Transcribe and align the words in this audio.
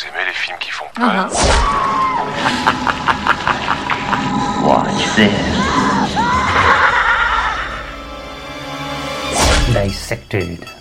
Vous 0.00 0.06
aimez 0.08 0.24
les 0.26 0.32
films 0.32 0.56
qui 0.58 0.70
font 0.70 0.86
peur 0.94 1.28
Watch 4.62 5.14
this. 5.14 5.30
Dissected. 9.74 10.79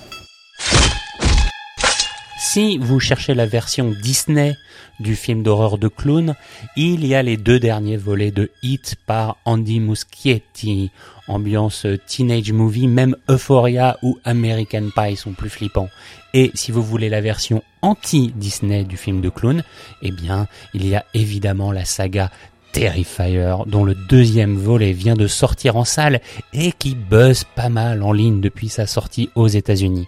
Si 2.52 2.80
vous 2.80 3.00
cherchez 3.00 3.36
la 3.36 3.46
version 3.46 3.94
Disney 4.02 4.58
du 5.00 5.16
film 5.16 5.44
d'horreur 5.44 5.78
de 5.78 5.88
clown, 5.88 6.34
il 6.76 7.06
y 7.06 7.14
a 7.14 7.22
les 7.22 7.38
deux 7.38 7.60
derniers 7.60 7.96
volets 7.96 8.32
de 8.32 8.50
Hit 8.64 8.96
par 9.06 9.38
Andy 9.46 9.80
Muschietti. 9.80 10.90
Ambiance 11.28 11.86
teenage 12.08 12.52
movie, 12.52 12.88
même 12.88 13.16
Euphoria 13.30 14.00
ou 14.02 14.18
American 14.26 14.90
Pie 14.96 15.16
sont 15.16 15.34
plus 15.34 15.52
flippants. 15.52 15.90
Et 16.34 16.50
si 16.56 16.72
vous 16.72 16.82
voulez 16.82 17.08
la 17.08 17.22
version 17.22 17.62
anti-Disney 17.84 18.84
du 18.84 18.98
film 18.98 19.22
de 19.22 19.30
clown, 19.30 19.64
eh 20.02 20.10
bien, 20.10 20.48
il 20.74 20.88
y 20.88 20.96
a 20.96 21.06
évidemment 21.14 21.72
la 21.72 21.86
saga 21.86 22.32
Terrifier, 22.72 23.58
dont 23.68 23.84
le 23.84 23.94
deuxième 23.94 24.58
volet 24.58 24.94
vient 24.94 25.16
de 25.16 25.28
sortir 25.28 25.76
en 25.76 25.86
salle 25.86 26.20
et 26.54 26.72
qui 26.72 26.96
buzz 26.96 27.44
pas 27.56 27.70
mal 27.70 28.02
en 28.02 28.12
ligne 28.12 28.42
depuis 28.42 28.70
sa 28.70 28.88
sortie 28.88 29.30
aux 29.36 29.48
États-Unis. 29.48 30.08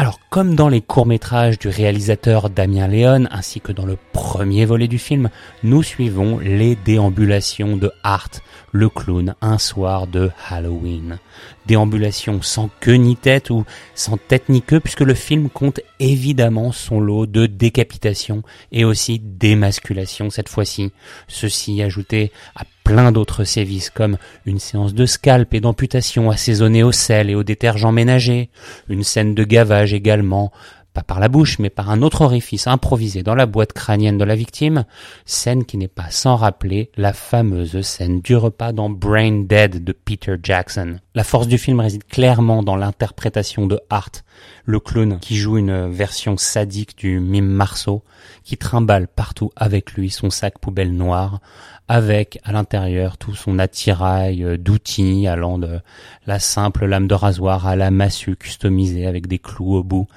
Alors, 0.00 0.20
comme 0.30 0.54
dans 0.54 0.68
les 0.68 0.80
courts-métrages 0.80 1.58
du 1.58 1.66
réalisateur 1.66 2.50
Damien 2.50 2.86
Léon, 2.86 3.26
ainsi 3.32 3.60
que 3.60 3.72
dans 3.72 3.84
le 3.84 3.98
premier 4.12 4.64
volet 4.64 4.86
du 4.86 4.96
film, 4.96 5.28
nous 5.64 5.82
suivons 5.82 6.38
les 6.38 6.76
déambulations 6.76 7.76
de 7.76 7.90
Art, 8.04 8.30
le 8.70 8.88
clown, 8.88 9.34
un 9.40 9.58
soir 9.58 10.06
de 10.06 10.30
Halloween. 10.48 11.18
Déambulation 11.66 12.42
sans 12.42 12.70
queue 12.78 12.94
ni 12.94 13.16
tête 13.16 13.50
ou 13.50 13.64
sans 13.96 14.18
tête 14.18 14.48
ni 14.48 14.62
queue, 14.62 14.78
puisque 14.78 15.00
le 15.00 15.14
film 15.14 15.50
compte 15.50 15.80
évidemment 15.98 16.70
son 16.70 17.00
lot 17.00 17.26
de 17.26 17.46
décapitation 17.46 18.44
et 18.70 18.84
aussi 18.84 19.18
d'émasculation 19.18 20.30
cette 20.30 20.48
fois-ci. 20.48 20.92
Ceci 21.26 21.82
ajouté 21.82 22.30
à 22.54 22.62
plein 22.88 23.12
d'autres 23.12 23.44
sévices 23.44 23.90
comme 23.90 24.16
une 24.46 24.58
séance 24.58 24.94
de 24.94 25.04
scalp 25.04 25.52
et 25.52 25.60
d'amputation 25.60 26.30
assaisonnée 26.30 26.82
au 26.82 26.90
sel 26.90 27.28
et 27.28 27.34
au 27.34 27.42
détergent 27.42 27.92
ménager, 27.92 28.48
une 28.88 29.04
scène 29.04 29.34
de 29.34 29.44
gavage 29.44 29.92
également, 29.92 30.52
pas 30.98 31.04
par 31.04 31.20
la 31.20 31.28
bouche, 31.28 31.60
mais 31.60 31.70
par 31.70 31.90
un 31.90 32.02
autre 32.02 32.22
orifice 32.22 32.66
improvisé 32.66 33.22
dans 33.22 33.36
la 33.36 33.46
boîte 33.46 33.72
crânienne 33.72 34.18
de 34.18 34.24
la 34.24 34.34
victime, 34.34 34.84
scène 35.26 35.64
qui 35.64 35.76
n'est 35.76 35.86
pas 35.86 36.10
sans 36.10 36.34
rappeler 36.34 36.90
la 36.96 37.12
fameuse 37.12 37.82
scène 37.82 38.20
du 38.20 38.34
repas 38.34 38.72
dans 38.72 38.90
Brain 38.90 39.44
Dead 39.44 39.84
de 39.84 39.92
Peter 39.92 40.34
Jackson. 40.42 40.98
La 41.14 41.22
force 41.22 41.46
du 41.46 41.56
film 41.56 41.78
réside 41.78 42.02
clairement 42.02 42.64
dans 42.64 42.74
l'interprétation 42.74 43.68
de 43.68 43.78
Hart, 43.90 44.24
le 44.64 44.80
clown 44.80 45.20
qui 45.20 45.36
joue 45.36 45.58
une 45.58 45.88
version 45.88 46.36
sadique 46.36 46.98
du 46.98 47.20
mime 47.20 47.46
Marceau, 47.46 48.02
qui 48.42 48.56
trimballe 48.56 49.06
partout 49.06 49.50
avec 49.54 49.92
lui 49.92 50.10
son 50.10 50.30
sac 50.30 50.58
poubelle 50.58 50.96
noir, 50.96 51.38
avec 51.86 52.40
à 52.42 52.50
l'intérieur 52.50 53.18
tout 53.18 53.36
son 53.36 53.60
attirail 53.60 54.58
d'outils 54.58 55.28
allant 55.28 55.58
de 55.58 55.78
la 56.26 56.40
simple 56.40 56.86
lame 56.86 57.06
de 57.06 57.14
rasoir 57.14 57.68
à 57.68 57.76
la 57.76 57.92
massue 57.92 58.34
customisée 58.34 59.06
avec 59.06 59.28
des 59.28 59.38
clous 59.38 59.76
au 59.76 59.84
bout. 59.84 60.08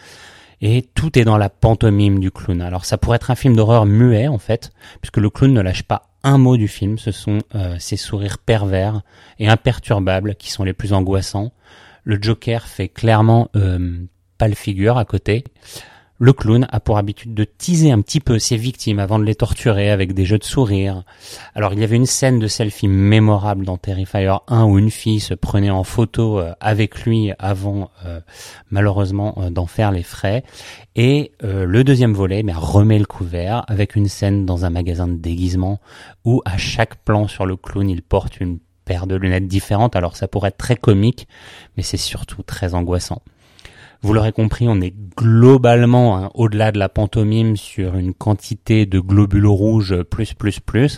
Et 0.61 0.83
tout 0.93 1.17
est 1.17 1.23
dans 1.23 1.37
la 1.37 1.49
pantomime 1.49 2.19
du 2.19 2.31
clown. 2.31 2.61
Alors 2.61 2.85
ça 2.85 2.97
pourrait 2.97 3.15
être 3.15 3.31
un 3.31 3.35
film 3.35 3.55
d'horreur 3.55 3.85
muet 3.85 4.27
en 4.27 4.37
fait, 4.37 4.71
puisque 5.01 5.17
le 5.17 5.29
clown 5.29 5.53
ne 5.53 5.61
lâche 5.61 5.83
pas 5.83 6.11
un 6.23 6.37
mot 6.37 6.57
du 6.57 6.67
film, 6.67 6.97
ce 6.99 7.11
sont 7.11 7.39
euh, 7.55 7.75
ces 7.79 7.97
sourires 7.97 8.37
pervers 8.37 9.01
et 9.39 9.47
imperturbables 9.47 10.35
qui 10.35 10.51
sont 10.51 10.63
les 10.63 10.73
plus 10.73 10.93
angoissants. 10.93 11.51
Le 12.03 12.21
Joker 12.21 12.67
fait 12.67 12.89
clairement 12.89 13.49
euh, 13.55 14.05
pas 14.37 14.47
le 14.47 14.55
figure 14.55 14.97
à 14.97 15.05
côté. 15.05 15.43
Le 16.23 16.33
clown 16.33 16.67
a 16.71 16.79
pour 16.79 16.99
habitude 16.99 17.33
de 17.33 17.43
teaser 17.45 17.91
un 17.91 17.99
petit 17.99 18.19
peu 18.19 18.37
ses 18.37 18.55
victimes 18.55 18.99
avant 18.99 19.17
de 19.17 19.23
les 19.23 19.33
torturer 19.33 19.89
avec 19.89 20.13
des 20.13 20.23
jeux 20.23 20.37
de 20.37 20.43
sourire. 20.43 21.03
Alors 21.55 21.73
il 21.73 21.79
y 21.79 21.83
avait 21.83 21.95
une 21.95 22.05
scène 22.05 22.37
de 22.37 22.45
selfie 22.45 22.87
mémorable 22.87 23.65
dans 23.65 23.77
Terrifier 23.77 24.31
1 24.47 24.65
où 24.65 24.77
une 24.77 24.91
fille 24.91 25.19
se 25.19 25.33
prenait 25.33 25.71
en 25.71 25.83
photo 25.83 26.37
euh, 26.37 26.53
avec 26.59 27.05
lui 27.05 27.31
avant 27.39 27.89
euh, 28.05 28.19
malheureusement 28.69 29.33
euh, 29.39 29.49
d'en 29.49 29.65
faire 29.65 29.91
les 29.91 30.03
frais. 30.03 30.43
Et 30.95 31.31
le 31.41 31.83
deuxième 31.83 32.13
volet 32.13 32.43
mais 32.43 32.53
remet 32.53 32.99
le 32.99 33.05
couvert 33.05 33.65
avec 33.67 33.95
une 33.95 34.07
scène 34.07 34.45
dans 34.45 34.63
un 34.63 34.69
magasin 34.69 35.07
de 35.07 35.17
déguisement 35.17 35.79
où 36.23 36.43
à 36.45 36.55
chaque 36.57 37.03
plan 37.03 37.27
sur 37.27 37.47
le 37.47 37.55
clown 37.55 37.89
il 37.89 38.03
porte 38.03 38.39
une 38.39 38.59
paire 38.85 39.07
de 39.07 39.15
lunettes 39.15 39.47
différentes. 39.47 39.95
Alors 39.95 40.15
ça 40.15 40.27
pourrait 40.27 40.49
être 40.49 40.57
très 40.57 40.75
comique 40.75 41.27
mais 41.77 41.83
c'est 41.83 41.97
surtout 41.97 42.43
très 42.43 42.75
angoissant. 42.75 43.23
Vous 44.03 44.13
l'aurez 44.13 44.31
compris, 44.31 44.67
on 44.67 44.81
est 44.81 44.95
globalement 45.15 46.17
hein, 46.17 46.31
au-delà 46.33 46.71
de 46.71 46.79
la 46.79 46.89
pantomime 46.89 47.55
sur 47.55 47.95
une 47.95 48.15
quantité 48.15 48.87
de 48.87 48.99
globules 48.99 49.45
rouges 49.45 50.01
plus 50.03 50.33
plus 50.33 50.59
plus, 50.59 50.97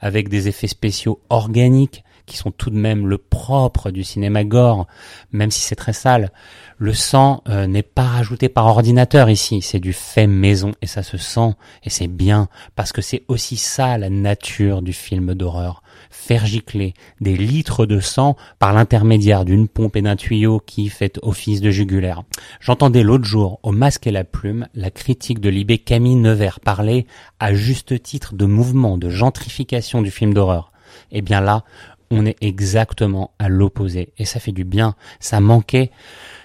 avec 0.00 0.30
des 0.30 0.48
effets 0.48 0.66
spéciaux 0.66 1.20
organiques 1.28 2.04
qui 2.24 2.36
sont 2.36 2.50
tout 2.50 2.70
de 2.70 2.76
même 2.76 3.06
le 3.06 3.18
propre 3.18 3.90
du 3.90 4.04
cinéma 4.04 4.44
gore, 4.44 4.86
même 5.32 5.50
si 5.50 5.60
c'est 5.60 5.74
très 5.74 5.92
sale. 5.92 6.30
Le 6.76 6.92
sang 6.92 7.42
euh, 7.48 7.66
n'est 7.66 7.82
pas 7.82 8.04
rajouté 8.04 8.48
par 8.48 8.66
ordinateur 8.66 9.28
ici, 9.28 9.60
c'est 9.60 9.80
du 9.80 9.92
fait 9.92 10.26
maison 10.26 10.72
et 10.80 10.86
ça 10.86 11.02
se 11.02 11.16
sent 11.16 11.54
et 11.82 11.90
c'est 11.90 12.06
bien 12.06 12.48
parce 12.76 12.92
que 12.92 13.02
c'est 13.02 13.24
aussi 13.28 13.56
ça 13.56 13.98
la 13.98 14.10
nature 14.10 14.80
du 14.80 14.92
film 14.92 15.34
d'horreur 15.34 15.82
faire 16.10 16.46
gicler 16.46 16.94
des 17.20 17.36
litres 17.36 17.86
de 17.86 18.00
sang 18.00 18.36
par 18.58 18.72
l'intermédiaire 18.72 19.44
d'une 19.44 19.68
pompe 19.68 19.96
et 19.96 20.02
d'un 20.02 20.16
tuyau 20.16 20.60
qui 20.60 20.88
fait 20.88 21.18
office 21.22 21.60
de 21.60 21.70
jugulaire. 21.70 22.22
J'entendais 22.60 23.02
l'autre 23.02 23.24
jour, 23.24 23.60
au 23.62 23.72
masque 23.72 24.06
et 24.06 24.12
la 24.12 24.24
plume, 24.24 24.66
la 24.74 24.90
critique 24.90 25.40
de 25.40 25.48
Libé 25.48 25.78
Camille 25.78 26.16
Nevers 26.16 26.60
parler, 26.60 27.06
à 27.40 27.54
juste 27.54 28.02
titre, 28.02 28.34
de 28.34 28.44
mouvement 28.44 28.98
de 28.98 29.10
gentrification 29.10 30.02
du 30.02 30.10
film 30.10 30.34
d'horreur. 30.34 30.72
Eh 31.12 31.22
bien 31.22 31.40
là, 31.40 31.64
on 32.10 32.26
est 32.26 32.36
exactement 32.40 33.32
à 33.38 33.48
l'opposé. 33.48 34.12
Et 34.18 34.24
ça 34.24 34.40
fait 34.40 34.52
du 34.52 34.64
bien. 34.64 34.94
Ça 35.20 35.40
manquait. 35.40 35.90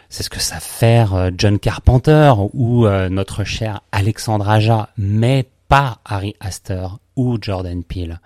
C'est 0.10 0.24
ce 0.24 0.30
que 0.30 0.40
ça 0.40 0.60
fait 0.60 1.06
euh, 1.12 1.32
John 1.36 1.58
Carpenter 1.58 2.34
ou 2.54 2.86
euh, 2.86 3.10
notre 3.10 3.44
cher 3.44 3.82
Alexandre 3.92 4.48
Aja, 4.48 4.90
mais 4.98 5.48
pas 5.68 6.00
Harry 6.06 6.36
Astor 6.40 7.00
ou 7.16 7.38
Jordan 7.42 7.84
Peele. 7.84 8.20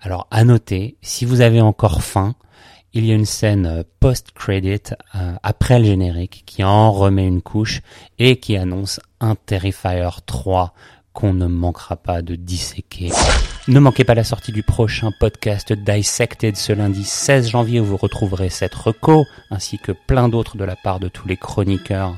Alors 0.00 0.26
à 0.30 0.44
noter, 0.44 0.96
si 1.02 1.24
vous 1.24 1.42
avez 1.42 1.60
encore 1.60 2.02
faim, 2.02 2.34
il 2.92 3.04
y 3.04 3.12
a 3.12 3.14
une 3.14 3.26
scène 3.26 3.66
euh, 3.66 3.82
post-credit 4.00 4.94
euh, 5.14 5.34
après 5.42 5.78
le 5.78 5.84
générique 5.84 6.42
qui 6.46 6.64
en 6.64 6.90
remet 6.90 7.26
une 7.26 7.42
couche 7.42 7.82
et 8.18 8.40
qui 8.40 8.56
annonce 8.56 8.98
un 9.20 9.34
Terrifier 9.34 10.08
3 10.26 10.74
qu'on 11.12 11.32
ne 11.32 11.46
manquera 11.46 11.96
pas 11.96 12.22
de 12.22 12.34
disséquer. 12.34 13.10
Ne 13.68 13.80
manquez 13.80 14.04
pas 14.04 14.14
la 14.14 14.24
sortie 14.24 14.52
du 14.52 14.62
prochain 14.62 15.10
podcast 15.18 15.72
Dissected 15.72 16.56
ce 16.56 16.72
lundi 16.72 17.04
16 17.04 17.50
janvier 17.50 17.80
où 17.80 17.84
vous 17.84 17.96
retrouverez 17.96 18.48
cette 18.48 18.74
reco 18.74 19.26
ainsi 19.50 19.78
que 19.78 19.92
plein 19.92 20.28
d'autres 20.28 20.56
de 20.56 20.64
la 20.64 20.76
part 20.76 21.00
de 21.00 21.08
tous 21.08 21.28
les 21.28 21.36
chroniqueurs. 21.36 22.16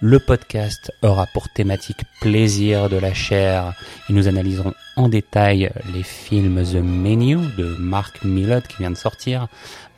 Le 0.00 0.18
podcast 0.18 0.92
aura 1.02 1.26
pour 1.26 1.48
thématique 1.48 2.02
plaisir 2.20 2.88
de 2.88 2.96
la 2.96 3.14
chair 3.14 3.74
et 4.08 4.12
nous 4.12 4.28
analyserons 4.28 4.74
en 4.96 5.08
détail 5.08 5.70
les 5.92 6.02
films 6.02 6.62
The 6.62 6.76
Menu 6.76 7.38
de 7.56 7.76
Mark 7.78 8.24
Millard 8.24 8.62
qui 8.62 8.78
vient 8.78 8.90
de 8.90 8.96
sortir 8.96 9.48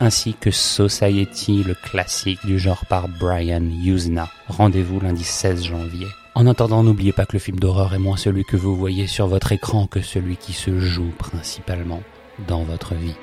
ainsi 0.01 0.35
que 0.35 0.51
Society, 0.51 1.63
le 1.65 1.75
classique 1.75 2.45
du 2.45 2.59
genre 2.59 2.85
par 2.87 3.09
Brian 3.09 3.65
Usna. 3.85 4.29
Rendez-vous 4.49 5.01
lundi 5.01 5.25
16 5.25 5.65
janvier. 5.65 6.07
En 6.37 6.47
attendant, 6.47 6.83
n'oubliez 6.83 7.15
pas 7.15 7.25
que 7.25 7.33
le 7.33 7.39
film 7.39 7.59
d'horreur 7.59 7.95
est 7.95 7.99
moins 7.99 8.19
celui 8.19 8.45
que 8.45 8.59
vous 8.59 8.77
voyez 8.77 9.07
sur 9.07 9.27
votre 9.27 9.53
écran 9.53 9.87
que 9.87 10.03
celui 10.03 10.37
qui 10.37 10.53
se 10.53 10.79
joue 10.79 11.11
principalement 11.17 12.03
dans 12.47 12.63
votre 12.63 12.95
vie. 12.95 13.15